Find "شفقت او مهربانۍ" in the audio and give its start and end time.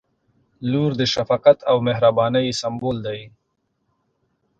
1.13-2.47